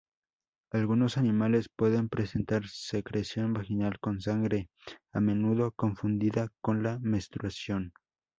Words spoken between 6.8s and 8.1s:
la menstruación.